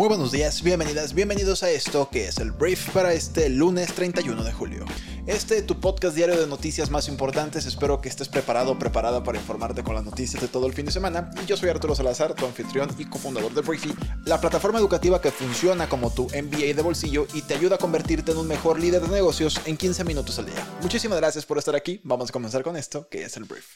Muy 0.00 0.08
buenos 0.08 0.32
días, 0.32 0.62
bienvenidas, 0.62 1.12
bienvenidos 1.12 1.62
a 1.62 1.68
esto 1.68 2.08
que 2.08 2.24
es 2.24 2.38
el 2.38 2.52
brief 2.52 2.88
para 2.88 3.12
este 3.12 3.50
lunes 3.50 3.92
31 3.92 4.44
de 4.44 4.50
julio. 4.50 4.86
Este, 5.26 5.60
tu 5.60 5.78
podcast 5.78 6.16
diario 6.16 6.40
de 6.40 6.46
noticias 6.46 6.88
más 6.88 7.06
importantes, 7.06 7.66
espero 7.66 8.00
que 8.00 8.08
estés 8.08 8.26
preparado 8.26 8.72
o 8.72 8.78
preparada 8.78 9.22
para 9.22 9.36
informarte 9.36 9.82
con 9.82 9.94
las 9.94 10.06
noticias 10.06 10.40
de 10.40 10.48
todo 10.48 10.66
el 10.66 10.72
fin 10.72 10.86
de 10.86 10.92
semana. 10.92 11.30
Y 11.42 11.44
yo 11.44 11.54
soy 11.54 11.68
Arturo 11.68 11.94
Salazar, 11.94 12.32
tu 12.32 12.46
anfitrión 12.46 12.88
y 12.96 13.04
cofundador 13.04 13.52
de 13.52 13.60
Briefy, 13.60 13.92
la 14.24 14.40
plataforma 14.40 14.78
educativa 14.78 15.20
que 15.20 15.30
funciona 15.30 15.86
como 15.86 16.10
tu 16.10 16.28
MBA 16.28 16.72
de 16.74 16.82
bolsillo 16.82 17.26
y 17.34 17.42
te 17.42 17.52
ayuda 17.52 17.74
a 17.74 17.78
convertirte 17.78 18.32
en 18.32 18.38
un 18.38 18.48
mejor 18.48 18.80
líder 18.80 19.02
de 19.02 19.08
negocios 19.08 19.60
en 19.66 19.76
15 19.76 20.04
minutos 20.04 20.38
al 20.38 20.46
día. 20.46 20.66
Muchísimas 20.80 21.18
gracias 21.18 21.44
por 21.44 21.58
estar 21.58 21.76
aquí, 21.76 22.00
vamos 22.04 22.30
a 22.30 22.32
comenzar 22.32 22.62
con 22.62 22.78
esto 22.78 23.06
que 23.10 23.24
es 23.24 23.36
el 23.36 23.44
brief. 23.44 23.66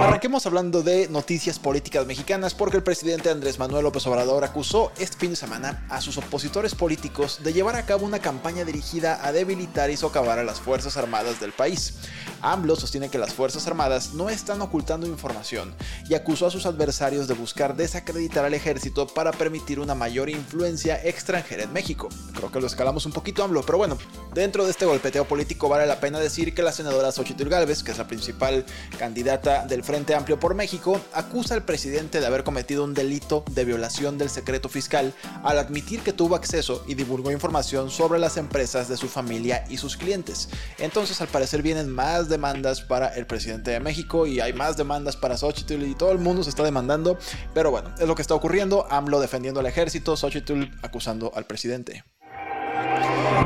Arranquemos 0.00 0.46
hablando 0.46 0.82
de 0.82 1.08
noticias 1.10 1.58
políticas 1.58 2.06
mexicanas 2.06 2.54
porque 2.54 2.78
el 2.78 2.82
presidente 2.82 3.28
Andrés 3.28 3.58
Manuel 3.58 3.84
López 3.84 4.06
Obrador 4.06 4.44
acusó 4.44 4.92
este 4.98 5.18
fin 5.18 5.30
de 5.30 5.36
semana 5.36 5.84
a 5.90 6.00
sus 6.00 6.16
opositores 6.16 6.74
políticos 6.74 7.40
de 7.44 7.52
llevar 7.52 7.76
a 7.76 7.84
cabo 7.84 8.06
una 8.06 8.18
campaña 8.18 8.64
dirigida 8.64 9.22
a 9.22 9.30
debilitar 9.30 9.90
y 9.90 9.98
socavar 9.98 10.38
a 10.38 10.44
las 10.44 10.58
Fuerzas 10.58 10.96
Armadas 10.96 11.38
del 11.38 11.52
país. 11.52 11.98
AMLO 12.42 12.76
sostiene 12.76 13.08
que 13.08 13.18
las 13.18 13.34
Fuerzas 13.34 13.66
Armadas 13.66 14.14
no 14.14 14.30
están 14.30 14.62
ocultando 14.62 15.06
información 15.06 15.74
y 16.08 16.14
acusó 16.14 16.46
a 16.46 16.50
sus 16.50 16.66
adversarios 16.66 17.28
de 17.28 17.34
buscar 17.34 17.76
desacreditar 17.76 18.44
al 18.44 18.54
ejército 18.54 19.06
para 19.06 19.32
permitir 19.32 19.80
una 19.80 19.94
mayor 19.94 20.30
influencia 20.30 21.02
extranjera 21.04 21.64
en 21.64 21.72
México. 21.72 22.08
Creo 22.34 22.50
que 22.50 22.60
lo 22.60 22.66
escalamos 22.66 23.06
un 23.06 23.12
poquito 23.12 23.44
AMLO, 23.44 23.62
pero 23.62 23.78
bueno, 23.78 23.98
dentro 24.34 24.64
de 24.64 24.70
este 24.70 24.86
golpeteo 24.86 25.26
político 25.26 25.68
vale 25.68 25.86
la 25.86 26.00
pena 26.00 26.18
decir 26.18 26.54
que 26.54 26.62
la 26.62 26.72
senadora 26.72 27.12
Xochitl 27.12 27.48
Gálvez, 27.48 27.82
que 27.82 27.92
es 27.92 27.98
la 27.98 28.06
principal 28.06 28.64
candidata 28.98 29.66
del 29.66 29.84
Frente 29.84 30.14
Amplio 30.14 30.38
por 30.38 30.54
México 30.54 31.00
acusa 31.12 31.54
al 31.54 31.64
presidente 31.64 32.20
de 32.20 32.26
haber 32.26 32.44
cometido 32.44 32.84
un 32.84 32.94
delito 32.94 33.44
de 33.50 33.64
violación 33.64 34.18
del 34.18 34.30
secreto 34.30 34.68
fiscal 34.68 35.14
al 35.42 35.58
admitir 35.58 36.00
que 36.00 36.12
tuvo 36.12 36.36
acceso 36.36 36.84
y 36.86 36.94
divulgó 36.94 37.30
información 37.30 37.90
sobre 37.90 38.18
las 38.18 38.36
empresas 38.36 38.88
de 38.88 38.96
su 38.96 39.08
familia 39.08 39.64
y 39.68 39.76
sus 39.76 39.96
clientes. 39.96 40.48
Entonces 40.78 41.20
al 41.20 41.28
parecer 41.28 41.62
vienen 41.62 41.88
más 41.90 42.29
demandas 42.30 42.80
para 42.80 43.08
el 43.08 43.26
presidente 43.26 43.70
de 43.72 43.80
México 43.80 44.26
y 44.26 44.40
hay 44.40 44.54
más 44.54 44.76
demandas 44.78 45.16
para 45.16 45.36
Xochitl 45.36 45.82
y 45.82 45.94
todo 45.94 46.12
el 46.12 46.18
mundo 46.18 46.42
se 46.42 46.50
está 46.50 46.62
demandando. 46.62 47.18
Pero 47.52 47.70
bueno, 47.70 47.94
es 47.98 48.08
lo 48.08 48.14
que 48.14 48.22
está 48.22 48.34
ocurriendo. 48.34 48.86
AMLO 48.90 49.20
defendiendo 49.20 49.60
al 49.60 49.66
ejército, 49.66 50.16
Xochitl 50.16 50.64
acusando 50.82 51.32
al 51.34 51.44
presidente. 51.44 52.04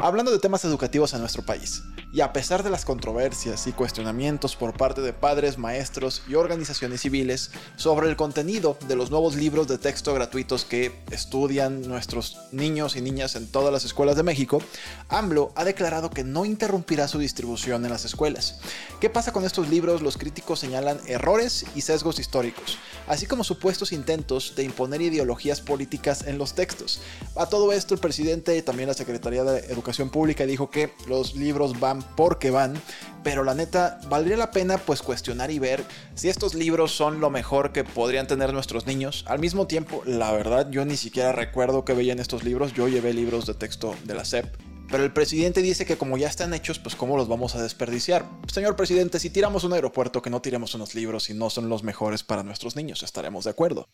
Hablando 0.02 0.30
de 0.30 0.38
temas 0.38 0.64
educativos 0.64 1.14
en 1.14 1.20
nuestro 1.20 1.42
país, 1.42 1.82
y 2.14 2.20
a 2.20 2.32
pesar 2.32 2.62
de 2.62 2.70
las 2.70 2.84
controversias 2.84 3.66
y 3.66 3.72
cuestionamientos 3.72 4.54
por 4.54 4.76
parte 4.76 5.00
de 5.00 5.12
padres, 5.12 5.58
maestros 5.58 6.22
y 6.28 6.36
organizaciones 6.36 7.00
civiles 7.00 7.50
sobre 7.74 8.08
el 8.08 8.14
contenido 8.14 8.78
de 8.86 8.94
los 8.94 9.10
nuevos 9.10 9.34
libros 9.34 9.66
de 9.66 9.78
texto 9.78 10.14
gratuitos 10.14 10.64
que 10.64 10.92
estudian 11.10 11.82
nuestros 11.88 12.38
niños 12.52 12.94
y 12.94 13.00
niñas 13.00 13.34
en 13.34 13.50
todas 13.50 13.72
las 13.72 13.84
escuelas 13.84 14.14
de 14.14 14.22
México, 14.22 14.62
AMLO 15.08 15.52
ha 15.56 15.64
declarado 15.64 16.10
que 16.10 16.22
no 16.22 16.44
interrumpirá 16.44 17.08
su 17.08 17.18
distribución 17.18 17.84
en 17.84 17.90
las 17.90 18.04
escuelas. 18.04 18.60
¿Qué 19.00 19.10
pasa 19.10 19.32
con 19.32 19.44
estos 19.44 19.68
libros? 19.68 20.00
Los 20.00 20.16
críticos 20.16 20.60
señalan 20.60 21.00
errores 21.08 21.66
y 21.74 21.80
sesgos 21.80 22.20
históricos, 22.20 22.78
así 23.06 23.26
como 23.26 23.44
supuestos 23.44 23.92
intentos 23.92 24.54
de 24.56 24.64
imponer 24.64 25.02
ideologías 25.02 25.60
políticas 25.60 26.26
en 26.26 26.38
los 26.38 26.54
textos. 26.54 27.00
A 27.36 27.46
todo 27.46 27.72
esto, 27.72 27.94
el 27.94 28.00
presidente 28.00 28.56
y 28.56 28.62
también 28.62 28.88
la 28.88 28.94
Secretaría 28.94 29.44
de 29.44 29.60
Educación 29.72 30.10
Pública 30.10 30.46
dijo 30.46 30.70
que 30.70 30.92
los 31.06 31.34
libros 31.34 31.78
van 31.80 32.02
porque 32.16 32.50
van, 32.50 32.74
pero 33.22 33.44
la 33.44 33.54
neta, 33.54 34.00
valdría 34.08 34.36
la 34.36 34.50
pena 34.50 34.78
pues 34.78 35.02
cuestionar 35.02 35.50
y 35.50 35.58
ver 35.58 35.84
si 36.14 36.28
estos 36.28 36.54
libros 36.54 36.92
son 36.92 37.20
lo 37.20 37.30
mejor 37.30 37.72
que 37.72 37.84
podrían 37.84 38.26
tener 38.26 38.52
nuestros 38.52 38.86
niños. 38.86 39.24
Al 39.26 39.38
mismo 39.38 39.66
tiempo, 39.66 40.02
la 40.04 40.32
verdad, 40.32 40.70
yo 40.70 40.84
ni 40.84 40.96
siquiera 40.96 41.32
recuerdo 41.32 41.84
que 41.84 41.94
veían 41.94 42.18
estos 42.18 42.44
libros, 42.44 42.72
yo 42.72 42.88
llevé 42.88 43.12
libros 43.14 43.46
de 43.46 43.54
texto 43.54 43.94
de 44.04 44.14
la 44.14 44.24
SEP. 44.24 44.73
Pero 44.94 45.02
el 45.02 45.12
presidente 45.12 45.60
dice 45.60 45.84
que 45.84 45.96
como 45.96 46.18
ya 46.18 46.28
están 46.28 46.54
hechos, 46.54 46.78
pues 46.78 46.94
cómo 46.94 47.16
los 47.16 47.26
vamos 47.26 47.56
a 47.56 47.60
desperdiciar. 47.60 48.30
Señor 48.46 48.76
presidente, 48.76 49.18
si 49.18 49.28
tiramos 49.28 49.64
un 49.64 49.72
aeropuerto, 49.72 50.22
que 50.22 50.30
no 50.30 50.40
tiremos 50.40 50.72
unos 50.76 50.94
libros 50.94 51.30
y 51.30 51.34
no 51.34 51.50
son 51.50 51.68
los 51.68 51.82
mejores 51.82 52.22
para 52.22 52.44
nuestros 52.44 52.76
niños, 52.76 53.02
estaremos 53.02 53.42
de 53.42 53.50
acuerdo. 53.50 53.88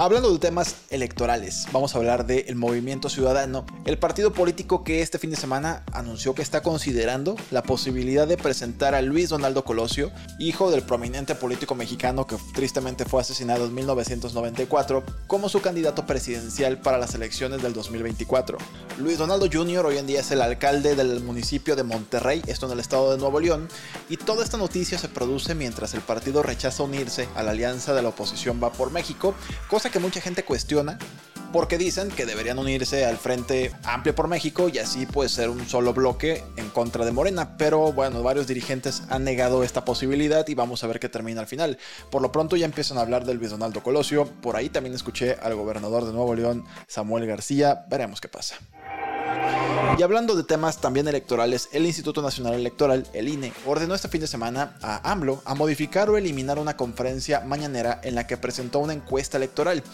Hablando 0.00 0.32
de 0.32 0.38
temas 0.40 0.74
electorales, 0.90 1.66
vamos 1.70 1.94
a 1.94 1.98
hablar 1.98 2.26
del 2.26 2.56
Movimiento 2.56 3.08
Ciudadano, 3.08 3.64
el 3.84 3.96
partido 3.96 4.32
político 4.32 4.82
que 4.82 5.02
este 5.02 5.18
fin 5.20 5.30
de 5.30 5.36
semana 5.36 5.84
anunció 5.92 6.34
que 6.34 6.42
está 6.42 6.62
considerando 6.62 7.36
la 7.52 7.62
posibilidad 7.62 8.26
de 8.26 8.36
presentar 8.36 8.94
a 8.96 9.02
Luis 9.02 9.28
Donaldo 9.28 9.64
Colosio, 9.64 10.10
hijo 10.40 10.72
del 10.72 10.82
prominente 10.82 11.36
político 11.36 11.76
mexicano 11.76 12.26
que 12.26 12.36
tristemente 12.54 13.04
fue 13.04 13.20
asesinado 13.20 13.66
en 13.66 13.74
1994, 13.74 15.04
como 15.28 15.48
su 15.48 15.62
candidato 15.62 16.04
presidencial 16.06 16.80
para 16.80 16.98
las 16.98 17.14
elecciones 17.14 17.62
del 17.62 17.72
2024. 17.72 18.58
Luis 18.98 19.18
Donaldo 19.18 19.48
Jr. 19.50 19.86
hoy 19.86 19.98
en 19.98 20.06
día 20.08 20.20
es 20.20 20.30
el 20.32 20.42
alcalde 20.42 20.96
del 20.96 21.20
municipio 21.20 21.76
de 21.76 21.84
Monterrey, 21.84 22.42
esto 22.46 22.66
en 22.66 22.72
el 22.72 22.80
estado 22.80 23.12
de 23.12 23.18
Nuevo 23.18 23.38
León, 23.38 23.68
y 24.08 24.16
toda 24.16 24.42
esta 24.42 24.56
noticia 24.56 24.98
se 24.98 25.08
produce 25.08 25.54
mientras 25.54 25.94
el 25.94 26.00
partido 26.00 26.42
rechaza 26.42 26.82
unirse 26.82 27.28
a 27.36 27.44
la 27.44 27.52
alianza 27.52 27.94
de 27.94 28.02
la 28.02 28.08
oposición 28.08 28.60
Va 28.62 28.72
por 28.72 28.90
México, 28.90 29.34
cosa 29.68 29.83
que 29.90 29.98
mucha 29.98 30.20
gente 30.20 30.44
cuestiona 30.44 30.98
porque 31.54 31.78
dicen 31.78 32.08
que 32.08 32.26
deberían 32.26 32.58
unirse 32.58 33.04
al 33.06 33.16
Frente 33.16 33.70
Amplio 33.84 34.12
por 34.12 34.26
México 34.26 34.68
y 34.68 34.78
así 34.78 35.06
puede 35.06 35.28
ser 35.28 35.50
un 35.50 35.68
solo 35.68 35.94
bloque 35.94 36.42
en 36.56 36.68
contra 36.70 37.04
de 37.04 37.12
Morena. 37.12 37.56
Pero 37.56 37.92
bueno, 37.92 38.24
varios 38.24 38.48
dirigentes 38.48 39.04
han 39.08 39.22
negado 39.22 39.62
esta 39.62 39.84
posibilidad 39.84 40.44
y 40.48 40.54
vamos 40.56 40.82
a 40.82 40.88
ver 40.88 40.98
qué 40.98 41.08
termina 41.08 41.42
al 41.42 41.46
final. 41.46 41.78
Por 42.10 42.22
lo 42.22 42.32
pronto 42.32 42.56
ya 42.56 42.66
empiezan 42.66 42.98
a 42.98 43.02
hablar 43.02 43.24
del 43.24 43.36
Luis 43.36 43.54
Colosio. 43.84 44.26
Por 44.42 44.56
ahí 44.56 44.68
también 44.68 44.96
escuché 44.96 45.36
al 45.40 45.54
gobernador 45.54 46.04
de 46.04 46.12
Nuevo 46.12 46.34
León, 46.34 46.64
Samuel 46.88 47.24
García. 47.24 47.84
Veremos 47.88 48.20
qué 48.20 48.26
pasa. 48.26 48.56
Y 49.96 50.02
hablando 50.02 50.34
de 50.34 50.42
temas 50.42 50.80
también 50.80 51.06
electorales, 51.06 51.68
el 51.70 51.86
Instituto 51.86 52.20
Nacional 52.20 52.54
Electoral, 52.54 53.06
el 53.12 53.28
INE, 53.28 53.52
ordenó 53.64 53.94
este 53.94 54.08
fin 54.08 54.20
de 54.20 54.26
semana 54.26 54.76
a 54.82 55.12
AMLO 55.12 55.40
a 55.44 55.54
modificar 55.54 56.10
o 56.10 56.16
eliminar 56.16 56.58
una 56.58 56.76
conferencia 56.76 57.40
mañanera 57.40 58.00
en 58.02 58.16
la 58.16 58.26
que 58.26 58.36
presentó 58.36 58.80
una 58.80 58.92
encuesta 58.92 59.36
electoral. 59.36 59.84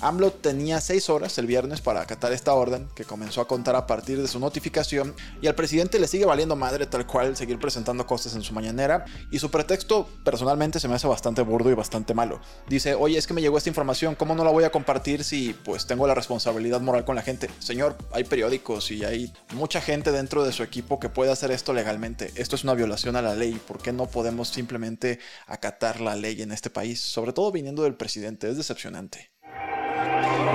AMLO 0.00 0.30
tenía 0.30 0.80
seis 0.80 1.10
horas 1.10 1.38
el 1.38 1.46
viernes 1.46 1.80
para 1.80 2.00
acatar 2.00 2.32
esta 2.32 2.54
orden, 2.54 2.88
que 2.94 3.04
comenzó 3.04 3.40
a 3.40 3.48
contar 3.48 3.74
a 3.74 3.88
partir 3.88 4.22
de 4.22 4.28
su 4.28 4.38
notificación, 4.38 5.12
y 5.42 5.48
al 5.48 5.56
presidente 5.56 5.98
le 5.98 6.06
sigue 6.06 6.24
valiendo 6.24 6.54
madre 6.54 6.86
tal 6.86 7.04
cual 7.04 7.36
seguir 7.36 7.58
presentando 7.58 8.06
cosas 8.06 8.36
en 8.36 8.42
su 8.42 8.54
mañanera, 8.54 9.06
y 9.32 9.40
su 9.40 9.50
pretexto 9.50 10.08
personalmente 10.22 10.78
se 10.78 10.86
me 10.86 10.94
hace 10.94 11.08
bastante 11.08 11.42
burdo 11.42 11.68
y 11.68 11.74
bastante 11.74 12.14
malo. 12.14 12.40
Dice, 12.68 12.94
oye, 12.94 13.18
es 13.18 13.26
que 13.26 13.34
me 13.34 13.40
llegó 13.40 13.58
esta 13.58 13.70
información, 13.70 14.14
¿cómo 14.14 14.36
no 14.36 14.44
la 14.44 14.52
voy 14.52 14.62
a 14.62 14.70
compartir 14.70 15.24
si 15.24 15.52
pues 15.64 15.84
tengo 15.84 16.06
la 16.06 16.14
responsabilidad 16.14 16.80
moral 16.80 17.04
con 17.04 17.16
la 17.16 17.22
gente? 17.22 17.50
Señor, 17.58 17.96
hay 18.12 18.22
periódicos 18.22 18.92
y 18.92 19.04
hay 19.04 19.32
mucha 19.54 19.80
gente 19.80 20.12
dentro 20.12 20.44
de 20.44 20.52
su 20.52 20.62
equipo 20.62 21.00
que 21.00 21.08
puede 21.08 21.32
hacer 21.32 21.50
esto 21.50 21.72
legalmente. 21.72 22.32
Esto 22.36 22.56
es 22.56 22.64
una 22.64 22.74
violación 22.74 23.16
a 23.16 23.22
la 23.22 23.34
ley. 23.34 23.60
¿Por 23.66 23.80
qué 23.80 23.92
no 23.92 24.06
podemos 24.06 24.48
simplemente 24.48 25.18
acatar 25.46 26.00
la 26.00 26.16
ley 26.16 26.42
en 26.42 26.52
este 26.52 26.70
país? 26.70 27.00
Sobre 27.00 27.32
todo 27.32 27.52
viniendo 27.52 27.82
del 27.82 27.94
presidente. 27.94 28.50
Es 28.50 28.56
decepcionante. 28.56 29.30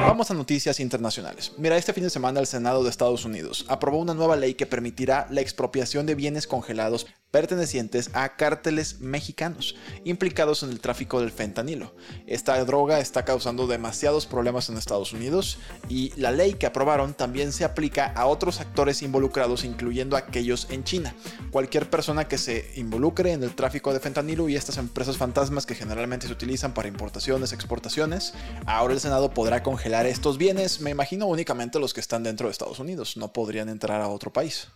Vamos 0.05 0.29
a 0.31 0.33
noticias 0.33 0.79
internacionales. 0.79 1.53
Mira, 1.57 1.77
este 1.77 1.93
fin 1.93 2.03
de 2.03 2.09
semana 2.09 2.39
el 2.39 2.47
Senado 2.47 2.83
de 2.83 2.89
Estados 2.89 3.25
Unidos 3.25 3.65
aprobó 3.69 3.99
una 3.99 4.13
nueva 4.13 4.35
ley 4.35 4.53
que 4.53 4.65
permitirá 4.65 5.27
la 5.29 5.41
expropiación 5.41 6.05
de 6.05 6.15
bienes 6.15 6.45
congelados 6.45 7.07
pertenecientes 7.33 8.11
a 8.13 8.35
cárteles 8.35 8.99
mexicanos 8.99 9.75
implicados 10.03 10.61
en 10.61 10.69
el 10.69 10.79
tráfico 10.79 11.19
del 11.19 11.31
fentanilo. 11.31 11.95
Esta 12.27 12.63
droga 12.63 12.99
está 12.99 13.25
causando 13.25 13.65
demasiados 13.65 14.27
problemas 14.27 14.69
en 14.69 14.77
Estados 14.77 15.13
Unidos 15.13 15.57
y 15.89 16.13
la 16.15 16.29
ley 16.29 16.53
que 16.53 16.67
aprobaron 16.67 17.15
también 17.15 17.51
se 17.51 17.65
aplica 17.65 18.13
a 18.15 18.27
otros 18.27 18.61
actores 18.61 19.01
involucrados, 19.01 19.65
incluyendo 19.65 20.15
aquellos 20.15 20.67
en 20.69 20.83
China. 20.83 21.15
Cualquier 21.49 21.89
persona 21.89 22.27
que 22.27 22.37
se 22.37 22.71
involucre 22.75 23.31
en 23.31 23.41
el 23.41 23.55
tráfico 23.55 23.93
de 23.93 23.99
fentanilo 23.99 24.47
y 24.47 24.55
estas 24.55 24.77
empresas 24.77 25.17
fantasmas 25.17 25.65
que 25.65 25.73
generalmente 25.73 26.27
se 26.27 26.33
utilizan 26.33 26.75
para 26.75 26.87
importaciones, 26.87 27.51
exportaciones, 27.51 28.35
ahora 28.67 28.93
el 28.93 28.99
Senado 28.99 29.33
podrá 29.33 29.63
congelar 29.63 30.05
estos 30.05 30.37
bienes, 30.37 30.81
me 30.81 30.91
imagino 30.91 31.25
únicamente 31.25 31.79
los 31.79 31.95
que 31.95 31.99
están 31.99 32.21
dentro 32.21 32.45
de 32.47 32.51
Estados 32.51 32.77
Unidos, 32.77 33.17
no 33.17 33.33
podrían 33.33 33.69
entrar 33.69 34.01
a 34.01 34.07
otro 34.07 34.31
país. 34.31 34.67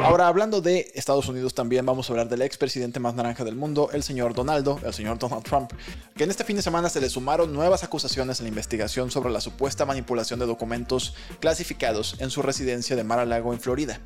Ahora, 0.00 0.28
hablando 0.28 0.60
de 0.60 0.92
Estados 0.94 1.28
Unidos 1.28 1.54
también, 1.54 1.84
vamos 1.84 2.08
a 2.08 2.12
hablar 2.12 2.28
del 2.28 2.42
expresidente 2.42 3.00
más 3.00 3.14
naranja 3.14 3.44
del 3.44 3.56
mundo, 3.56 3.90
el 3.92 4.04
señor 4.04 4.32
Donaldo, 4.32 4.80
el 4.84 4.94
señor 4.94 5.18
Donald 5.18 5.42
Trump, 5.42 5.72
que 6.16 6.22
en 6.24 6.30
este 6.30 6.44
fin 6.44 6.54
de 6.54 6.62
semana 6.62 6.88
se 6.88 7.00
le 7.00 7.10
sumaron 7.10 7.52
nuevas 7.52 7.82
acusaciones 7.82 8.38
en 8.38 8.44
la 8.44 8.48
investigación 8.48 9.10
sobre 9.10 9.30
la 9.30 9.40
supuesta 9.40 9.84
manipulación 9.84 10.38
de 10.38 10.46
documentos 10.46 11.14
clasificados 11.40 12.16
en 12.20 12.30
su 12.30 12.42
residencia 12.42 12.94
de 12.94 13.02
Mar-a-Lago 13.02 13.52
en 13.52 13.60
Florida. 13.60 13.98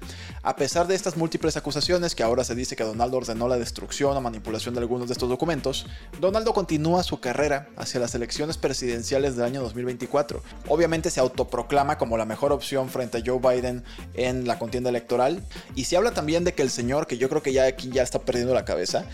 A 0.43 0.57
pesar 0.57 0.87
de 0.87 0.95
estas 0.95 1.17
múltiples 1.19 1.59
acusaciones, 1.59 2.15
que 2.15 2.23
ahora 2.23 2.43
se 2.43 2.55
dice 2.55 2.75
que 2.75 2.85
Donaldo 2.85 3.19
ordenó 3.19 3.47
la 3.47 3.59
destrucción 3.59 4.17
o 4.17 4.21
manipulación 4.21 4.75
de 4.75 4.81
algunos 4.81 5.09
de 5.09 5.13
estos 5.13 5.29
documentos, 5.29 5.87
Donaldo 6.21 6.55
continúa 6.55 7.03
su 7.03 7.21
carrera 7.21 7.69
hacia 7.77 8.01
las 8.01 8.15
elecciones 8.15 8.57
presidenciales 8.57 9.37
del 9.37 9.45
año 9.45 9.63
2024. 9.63 10.43
Obviamente 10.69 11.11
se 11.11 11.21
autoproclama 11.21 11.99
como 11.99 12.17
la 12.17 12.25
mejor 12.25 12.51
opción 12.51 12.89
frente 12.89 13.19
a 13.19 13.23
Joe 13.25 13.39
Biden 13.39 13.85
en 14.15 14.47
la 14.47 14.59
contienda 14.59 14.89
electoral 14.89 15.45
y 15.77 15.82
se 15.85 15.97
habla 15.97 16.13
también 16.13 16.45
de 16.45 16.55
que 16.55 16.63
el 16.63 16.71
señor, 16.71 17.07
que 17.07 17.19
yo 17.19 17.29
creo 17.29 17.43
que 17.43 17.53
ya 17.53 17.65
aquí 17.65 17.91
ya 17.91 18.03
está 18.03 18.19
perdiendo 18.21 18.55
la 18.55 18.65
cabeza, 18.65 19.05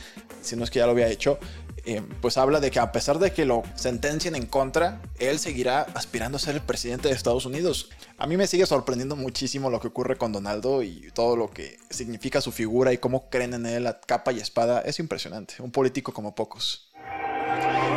si 0.42 0.56
no 0.56 0.64
es 0.64 0.70
que 0.70 0.78
ya 0.78 0.86
lo 0.86 0.92
había 0.92 1.08
hecho, 1.08 1.38
eh, 1.84 2.02
pues 2.20 2.36
habla 2.36 2.60
de 2.60 2.70
que 2.70 2.80
a 2.80 2.92
pesar 2.92 3.18
de 3.18 3.32
que 3.32 3.46
lo 3.46 3.62
sentencien 3.74 4.34
en 4.34 4.46
contra, 4.46 5.00
él 5.18 5.38
seguirá 5.38 5.82
aspirando 5.94 6.36
a 6.36 6.38
ser 6.38 6.56
el 6.56 6.60
presidente 6.60 7.08
de 7.08 7.14
Estados 7.14 7.46
Unidos. 7.46 7.88
A 8.18 8.26
mí 8.26 8.36
me 8.36 8.46
sigue 8.46 8.66
sorprendiendo 8.66 9.16
muchísimo 9.16 9.70
lo 9.70 9.80
que 9.80 9.88
ocurre 9.88 10.18
con 10.18 10.32
Donaldo 10.32 10.82
y 10.82 11.10
todo 11.14 11.36
lo 11.36 11.50
que 11.50 11.78
significa 11.88 12.40
su 12.40 12.52
figura 12.52 12.92
y 12.92 12.98
cómo 12.98 13.30
creen 13.30 13.54
en 13.54 13.64
él 13.64 13.86
a 13.86 14.00
capa 14.00 14.32
y 14.32 14.40
espada. 14.40 14.80
Es 14.82 14.98
impresionante, 14.98 15.54
un 15.60 15.70
político 15.70 16.12
como 16.12 16.34
pocos. 16.34 16.90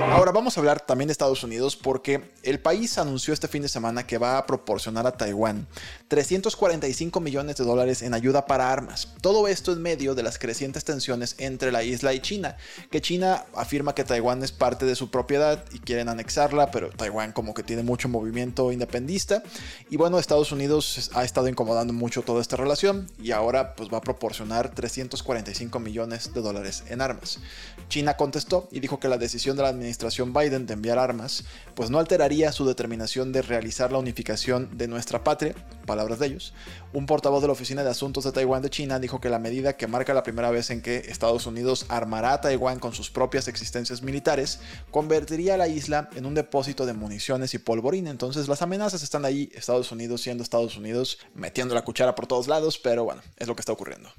Ahora 0.10 0.32
vamos 0.32 0.58
a 0.58 0.60
hablar 0.60 0.82
también 0.82 1.08
de 1.08 1.12
Estados 1.12 1.44
Unidos 1.44 1.76
porque 1.76 2.32
el 2.44 2.60
país 2.60 2.98
anunció 2.98 3.34
este 3.34 3.48
fin 3.48 3.62
de 3.62 3.70
semana 3.70 4.08
que 4.08 4.18
va 4.18 4.38
a 4.38 4.46
proporcionar 4.46 5.06
a 5.06 5.12
Taiwán 5.12 5.68
345 6.08 7.20
millones 7.20 7.56
de 7.58 7.64
dólares 7.64 8.02
en 8.02 8.14
ayuda 8.14 8.46
para 8.46 8.72
armas. 8.72 9.14
Todo 9.22 9.48
esto 9.48 9.72
en 9.72 9.82
medio 9.82 10.16
de 10.16 10.24
las 10.24 10.40
crecientes 10.40 10.84
tensiones 10.84 11.36
entre 11.38 11.72
la 11.72 11.84
isla 11.84 12.14
y 12.14 12.20
China, 12.20 12.58
que 12.90 13.00
China 13.00 13.46
afirma 13.56 13.96
que 13.96 14.04
Taiwán 14.04 14.44
es 14.44 14.52
parte 14.52 14.86
de 14.86 14.96
su 14.96 15.12
propiedad 15.12 15.64
y 15.72 15.80
quieren 15.80 16.10
anexarla, 16.10 16.72
pero 16.72 16.90
Taiwán 16.90 17.32
como 17.32 17.54
que 17.54 17.64
tiene 17.64 17.84
mucho 17.84 18.10
movimiento 18.10 18.72
independista 18.72 19.44
y 19.90 19.98
bueno, 19.98 20.20
Estados 20.20 20.52
Unidos 20.52 21.12
ha 21.14 21.24
estado 21.24 21.48
incomodando 21.48 21.94
mucho 21.94 22.24
toda 22.24 22.42
esta 22.42 22.58
relación 22.58 23.08
y 23.22 23.32
ahora 23.32 23.76
pues 23.76 23.90
va 23.90 24.00
a 24.00 24.02
proporcionar 24.02 24.74
345 24.74 25.80
millones 25.80 26.34
de 26.34 26.42
dólares 26.42 26.84
en 26.90 27.02
armas. 27.02 27.40
China 27.88 28.18
contestó 28.18 28.68
y 28.72 28.80
dijo 28.80 29.00
que 29.00 29.08
la 29.08 29.18
decisión 29.18 29.56
de 29.56 29.64
la 29.64 29.70
administración 29.70 29.91
Biden 30.34 30.66
de 30.66 30.74
enviar 30.74 31.00
armas, 31.00 31.44
pues 31.76 31.90
no 31.90 32.00
alteraría 32.00 32.52
su 32.52 32.66
determinación 32.66 33.32
de 33.32 33.42
realizar 33.42 33.92
la 33.92 34.00
unificación 34.00 34.78
de 34.78 34.88
nuestra 34.88 35.24
patria, 35.24 35.56
palabras 35.86 36.20
de 36.20 36.28
ellos. 36.28 36.54
Un 36.94 37.06
portavoz 37.06 37.42
de 37.42 37.48
la 37.48 37.54
Oficina 37.54 37.84
de 37.84 37.90
Asuntos 37.90 38.24
de 38.24 38.32
Taiwán 38.32 38.62
de 38.62 38.70
China 38.70 39.00
dijo 39.00 39.22
que 39.22 39.30
la 39.30 39.40
medida 39.40 39.78
que 39.78 39.88
marca 39.88 40.14
la 40.14 40.24
primera 40.24 40.52
vez 40.52 40.70
en 40.70 40.82
que 40.82 40.98
Estados 40.98 41.46
Unidos 41.46 41.86
armará 41.90 42.34
a 42.34 42.42
Taiwán 42.42 42.80
con 42.80 42.94
sus 42.94 43.10
propias 43.10 43.48
existencias 43.48 44.02
militares, 44.02 44.60
convertiría 44.92 45.56
a 45.56 45.58
la 45.58 45.68
isla 45.68 46.10
en 46.16 46.26
un 46.26 46.34
depósito 46.34 46.86
de 46.86 46.94
municiones 46.94 47.54
y 47.54 47.60
polvorín. 47.60 48.08
Entonces 48.08 48.48
las 48.48 48.62
amenazas 48.62 49.04
están 49.04 49.26
ahí, 49.26 49.50
Estados 49.54 49.92
Unidos 49.92 50.22
siendo 50.22 50.44
Estados 50.44 50.78
Unidos, 50.78 51.20
metiendo 51.34 51.76
la 51.76 51.84
cuchara 51.84 52.16
por 52.16 52.28
todos 52.28 52.48
lados, 52.48 52.80
pero 52.80 53.04
bueno, 53.04 53.22
es 53.38 53.48
lo 53.48 53.56
que 53.56 53.62
está 53.62 53.72
ocurriendo. 53.72 54.10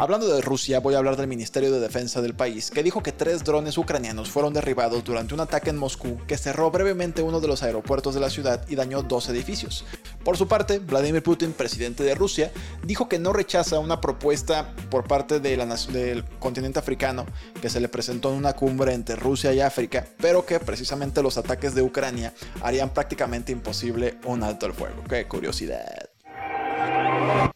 Hablando 0.00 0.26
de 0.26 0.42
Rusia, 0.42 0.80
voy 0.80 0.94
a 0.94 0.98
hablar 0.98 1.16
del 1.16 1.28
Ministerio 1.28 1.72
de 1.72 1.80
Defensa 1.80 2.20
del 2.20 2.34
país, 2.34 2.70
que 2.70 2.82
dijo 2.82 3.02
que 3.02 3.12
tres 3.12 3.42
drones 3.44 3.78
ucranianos 3.78 4.28
fueron 4.28 4.52
derribados 4.52 5.02
durante 5.04 5.34
un 5.34 5.40
ataque 5.40 5.70
en 5.70 5.78
Moscú 5.78 6.18
que 6.26 6.36
cerró 6.36 6.70
brevemente 6.70 7.22
uno 7.22 7.40
de 7.40 7.48
los 7.48 7.62
aeropuertos 7.62 8.14
de 8.14 8.20
la 8.20 8.28
ciudad 8.28 8.66
y 8.68 8.74
dañó 8.74 9.02
dos 9.02 9.28
edificios. 9.28 9.84
Por 10.22 10.36
su 10.36 10.46
parte, 10.48 10.78
Vladimir 10.78 11.22
Putin, 11.22 11.52
presidente 11.52 12.02
de 12.02 12.14
Rusia, 12.14 12.52
dijo 12.82 13.08
que 13.08 13.18
no 13.18 13.32
rechaza 13.32 13.78
una 13.78 14.00
propuesta 14.00 14.74
por 14.90 15.06
parte 15.06 15.40
del 15.40 16.24
continente 16.38 16.78
africano 16.78 17.24
que 17.62 17.70
se 17.70 17.80
le 17.80 17.88
presentó 17.88 18.30
en 18.30 18.36
una 18.36 18.54
cumbre 18.54 18.92
entre 18.92 19.16
Rusia 19.16 19.54
y 19.54 19.60
África, 19.60 20.06
pero 20.18 20.44
que 20.44 20.60
precisamente 20.60 21.22
los 21.22 21.38
ataques 21.38 21.74
de 21.74 21.82
Ucrania 21.82 22.34
harían 22.62 22.90
prácticamente 22.90 23.52
imposible 23.52 24.18
un 24.24 24.42
alto 24.42 24.66
al 24.66 24.74
fuego. 24.74 25.02
¡Qué 25.08 25.26
curiosidad! 25.26 26.03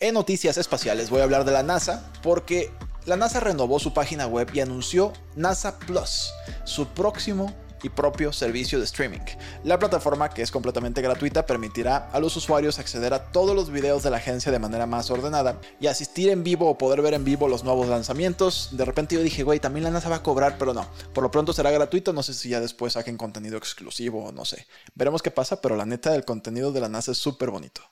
En 0.01 0.15
noticias 0.15 0.59
espaciales 0.59 1.11
voy 1.11 1.21
a 1.21 1.25
hablar 1.25 1.45
de 1.45 1.53
la 1.53 1.63
NASA 1.63 2.11
porque 2.23 2.71
la 3.05 3.17
NASA 3.17 3.41
renovó 3.41 3.79
su 3.79 3.93
página 3.93 4.27
web 4.27 4.49
y 4.53 4.61
anunció 4.61 5.13
NASA 5.35 5.79
Plus, 5.79 6.33
su 6.65 6.87
próximo 6.87 7.53
y 7.83 7.89
propio 7.89 8.33
servicio 8.33 8.79
de 8.79 8.85
streaming. 8.85 9.21
La 9.65 9.79
plataforma, 9.79 10.31
que 10.31 10.43
es 10.43 10.51
completamente 10.51 11.03
gratuita, 11.03 11.47
permitirá 11.47 12.09
a 12.13 12.21
los 12.21 12.37
usuarios 12.37 12.79
acceder 12.79 13.15
a 13.15 13.31
todos 13.31 13.55
los 13.55 13.71
videos 13.71 14.03
de 14.03 14.11
la 14.11 14.19
agencia 14.19 14.53
de 14.53 14.59
manera 14.59 14.87
más 14.87 15.11
ordenada 15.11 15.61
y 15.81 15.87
asistir 15.87 16.29
en 16.29 16.45
vivo 16.45 16.69
o 16.69 16.79
poder 16.79 17.03
ver 17.03 17.15
en 17.15 17.25
vivo 17.25 17.49
los 17.49 17.65
nuevos 17.65 17.89
lanzamientos. 17.89 18.71
De 18.73 18.85
repente 18.85 19.15
yo 19.15 19.23
dije, 19.23 19.43
güey, 19.43 19.61
también 19.61 19.85
la 19.85 19.91
NASA 19.91 20.09
va 20.09 20.17
a 20.17 20.23
cobrar, 20.23 20.57
pero 20.59 20.75
no. 20.75 20.87
Por 21.13 21.23
lo 21.23 21.31
pronto 21.31 21.53
será 21.53 21.71
gratuito, 21.71 22.13
no 22.13 22.23
sé 22.23 22.35
si 22.35 22.49
ya 22.51 22.61
después 22.61 22.95
saquen 22.95 23.17
contenido 23.17 23.57
exclusivo 23.57 24.25
o 24.27 24.33
no 24.33 24.45
sé. 24.45 24.67
Veremos 24.95 25.23
qué 25.23 25.31
pasa, 25.31 25.61
pero 25.61 25.77
la 25.77 25.87
neta, 25.87 26.15
el 26.15 26.25
contenido 26.25 26.73
de 26.73 26.81
la 26.81 26.89
NASA 26.89 27.13
es 27.13 27.19
súper 27.19 27.51
bonito. 27.51 27.83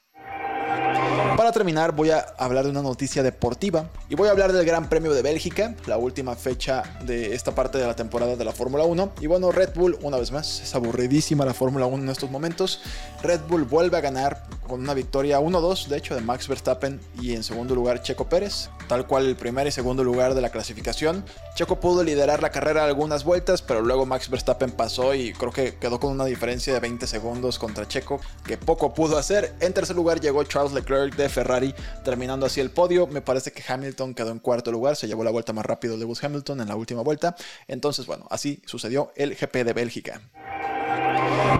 Para 1.36 1.52
terminar, 1.52 1.92
voy 1.94 2.08
a 2.08 2.20
hablar 2.38 2.64
de 2.64 2.70
una 2.70 2.80
noticia 2.80 3.22
deportiva 3.22 3.90
y 4.08 4.14
voy 4.14 4.28
a 4.28 4.30
hablar 4.30 4.54
del 4.54 4.64
Gran 4.64 4.88
Premio 4.88 5.12
de 5.12 5.20
Bélgica, 5.20 5.74
la 5.86 5.98
última 5.98 6.34
fecha 6.34 6.82
de 7.04 7.34
esta 7.34 7.54
parte 7.54 7.76
de 7.76 7.86
la 7.86 7.94
temporada 7.94 8.36
de 8.36 8.44
la 8.44 8.52
Fórmula 8.52 8.84
1. 8.84 9.12
Y 9.20 9.26
bueno, 9.26 9.52
Red 9.52 9.74
Bull, 9.74 9.98
una 10.00 10.16
vez 10.16 10.32
más, 10.32 10.62
es 10.62 10.74
aburridísima 10.74 11.44
la 11.44 11.52
Fórmula 11.52 11.84
1 11.84 12.04
en 12.04 12.08
estos 12.08 12.30
momentos. 12.30 12.80
Red 13.22 13.40
Bull 13.48 13.64
vuelve 13.64 13.98
a 13.98 14.00
ganar 14.00 14.44
con 14.66 14.80
una 14.80 14.94
victoria 14.94 15.40
1-2, 15.40 15.86
de 15.86 15.96
hecho, 15.96 16.14
de 16.14 16.20
Max 16.20 16.48
Verstappen 16.48 17.00
y 17.20 17.34
en 17.34 17.42
segundo 17.42 17.74
lugar 17.74 18.02
Checo 18.02 18.28
Pérez, 18.28 18.70
tal 18.88 19.06
cual 19.06 19.26
el 19.26 19.36
primer 19.36 19.66
y 19.66 19.70
segundo 19.70 20.04
lugar 20.04 20.34
de 20.34 20.40
la 20.40 20.50
clasificación. 20.50 21.24
Checo 21.54 21.80
pudo 21.80 22.04
liderar 22.04 22.42
la 22.42 22.50
carrera 22.50 22.84
algunas 22.84 23.24
vueltas, 23.24 23.62
pero 23.62 23.82
luego 23.82 24.06
Max 24.06 24.28
Verstappen 24.28 24.70
pasó 24.70 25.14
y 25.14 25.32
creo 25.32 25.52
que 25.52 25.76
quedó 25.76 25.98
con 25.98 26.12
una 26.12 26.24
diferencia 26.24 26.74
de 26.74 26.80
20 26.80 27.06
segundos 27.06 27.58
contra 27.58 27.88
Checo, 27.88 28.20
que 28.44 28.58
poco 28.58 28.92
pudo 28.94 29.18
hacer. 29.18 29.54
En 29.60 29.72
tercer 29.72 29.96
lugar 29.96 30.20
llegó 30.20 30.44
Charles 30.44 30.72
Leclerc 30.72 31.16
de 31.16 31.28
Ferrari, 31.28 31.74
terminando 32.04 32.46
así 32.46 32.60
el 32.60 32.70
podio. 32.70 33.06
Me 33.06 33.20
parece 33.20 33.52
que 33.52 33.62
Hamilton 33.66 34.14
quedó 34.14 34.30
en 34.30 34.38
cuarto 34.38 34.70
lugar, 34.70 34.96
se 34.96 35.06
llevó 35.06 35.24
la 35.24 35.30
vuelta 35.30 35.52
más 35.52 35.64
rápido 35.64 35.94
de 35.94 36.00
Lewis 36.00 36.22
Hamilton 36.22 36.60
en 36.60 36.68
la 36.68 36.76
última 36.76 37.02
vuelta. 37.02 37.36
Entonces, 37.68 38.06
bueno, 38.06 38.26
así 38.30 38.62
sucedió 38.66 39.12
el 39.16 39.34
GP 39.34 39.64
de 39.64 39.72
Bélgica. 39.72 40.20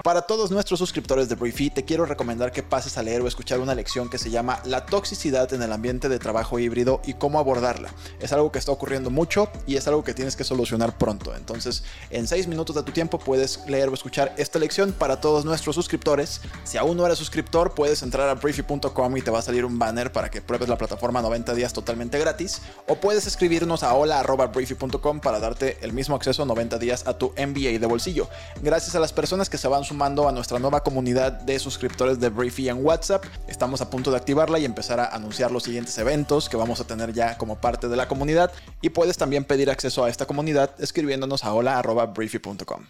Para 0.03 0.23
todos 0.23 0.51
nuestros 0.51 0.79
suscriptores 0.79 1.29
de 1.29 1.35
Briefy, 1.35 1.71
te 1.71 1.85
quiero 1.85 2.07
recomendar 2.07 2.53
que 2.53 2.63
pases 2.63 2.97
a 2.99 3.03
leer 3.03 3.23
o 3.23 3.29
escuchar 3.29 3.61
una 3.61 3.75
lección 3.75 4.09
que 4.09 4.19
se 4.19 4.31
llama 4.31 4.61
La 4.65 4.87
toxicidad 4.87 5.53
en 5.53 5.63
el 5.63 5.73
ambiente 5.73 6.09
de 6.09 6.19
trabajo 6.19 6.59
híbrido 6.59 7.01
y 7.05 7.15
cómo 7.15 7.39
abordarla. 7.39 7.91
Es 8.21 8.33
algo 8.33 8.51
que 8.51 8.59
está 8.59 8.73
ocurriendo 8.73 9.11
mucho 9.11 9.49
y 9.67 9.77
es 9.77 9.87
algo 9.87 10.05
que 10.05 10.15
tienes 10.15 10.35
que 10.35 10.45
solucionar 10.45 10.97
pronto. 10.99 11.35
Entonces, 11.35 11.85
en 12.11 12.27
6 12.27 12.47
minutos 12.49 12.75
de 12.75 12.83
tu 12.83 12.93
tiempo 12.93 13.19
puedes 13.19 13.61
leer 13.69 13.89
o 13.89 13.95
escuchar 13.95 14.35
esta 14.37 14.59
lección 14.59 14.93
para 14.93 15.21
todos 15.21 15.45
nuestros 15.45 15.75
suscriptores. 15.75 16.41
Si 16.65 16.79
aún 16.79 16.97
no 16.97 17.07
eres 17.07 17.19
suscriptor, 17.19 17.75
puedes 17.75 18.03
entrar 18.03 18.29
a 18.29 18.35
briefy.com 18.35 19.17
y 19.17 19.23
te 19.23 19.31
va 19.31 19.41
a 19.41 19.43
salir 19.43 19.65
un 19.65 19.79
banner 19.79 20.13
para 20.13 20.31
que 20.31 20.41
pruebes 20.41 20.69
la 20.69 20.79
plataforma 20.79 21.23
90 21.23 21.55
días 21.55 21.73
totalmente 21.73 22.19
gratis. 22.19 22.63
O 22.89 22.97
puedes 22.97 23.27
escribirnos 23.27 23.83
a 23.83 23.95
hola.briefy.com 23.95 25.21
para 25.21 25.41
darte 25.41 25.79
el 25.83 25.93
mismo 25.93 26.17
acceso 26.17 26.43
a 26.43 26.47
90 26.47 26.79
días 26.79 27.07
a 27.07 27.19
tu 27.19 27.33
MBA 27.37 27.79
de 27.79 27.87
bolsillo. 27.87 28.29
Gracias 28.63 28.95
a 28.95 29.01
las 29.01 29.13
personas 29.13 29.51
que 29.51 29.59
se 29.59 29.69
van 29.77 29.85
sumando 29.85 30.27
a 30.27 30.33
nuestra 30.33 30.59
nueva 30.59 30.83
comunidad 30.83 31.33
de 31.33 31.59
suscriptores 31.59 32.19
de 32.19 32.31
Briefy 32.31 32.71
en 32.71 32.83
WhatsApp. 32.83 33.25
Estamos 33.47 33.83
a 33.83 33.91
punto 33.91 34.11
de 34.11 34.17
activarla 34.17 34.59
y 34.59 34.65
empezar 34.65 34.99
a 35.01 35.15
anunciar 35.15 35.51
los 35.51 35.65
siguientes 35.65 35.99
eventos 35.99 36.49
que 36.49 36.57
vamos 36.57 36.81
a 36.81 36.87
tener 36.87 37.13
ya 37.13 37.37
como 37.37 37.61
parte 37.61 37.87
de 37.89 37.97
la 37.97 38.09
comunidad. 38.09 38.51
Y 38.81 38.89
puedes 38.89 39.19
también 39.19 39.45
pedir 39.45 39.69
acceso 39.69 40.03
a 40.05 40.09
esta 40.09 40.25
comunidad 40.25 40.71
escribiéndonos 40.79 41.45
a 41.45 41.53
hola.briefy.com. 41.53 42.87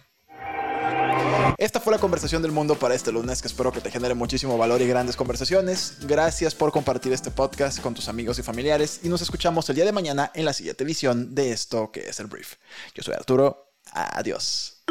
Esta 1.57 1.81
fue 1.81 1.91
la 1.91 1.99
conversación 1.99 2.41
del 2.41 2.53
mundo 2.53 2.75
para 2.75 2.95
este 2.95 3.11
lunes, 3.11 3.41
que 3.41 3.49
espero 3.49 3.73
que 3.73 3.81
te 3.81 3.91
genere 3.91 4.13
muchísimo 4.13 4.57
valor 4.57 4.81
y 4.81 4.87
grandes 4.87 5.17
conversaciones. 5.17 5.97
Gracias 6.07 6.55
por 6.55 6.71
compartir 6.71 7.11
este 7.11 7.31
podcast 7.31 7.81
con 7.81 7.95
tus 7.95 8.07
amigos 8.07 8.39
y 8.39 8.43
familiares 8.43 9.01
y 9.03 9.09
nos 9.09 9.21
escuchamos 9.21 9.69
el 9.69 9.75
día 9.75 9.85
de 9.85 9.91
mañana 9.91 10.31
en 10.33 10.45
la 10.45 10.53
siguiente 10.53 10.85
edición 10.85 11.35
de 11.35 11.51
esto 11.51 11.91
que 11.91 12.07
es 12.07 12.19
el 12.21 12.27
Brief. 12.27 12.55
Yo 12.93 13.03
soy 13.03 13.15
Arturo. 13.15 13.73
Adiós. 13.91 14.83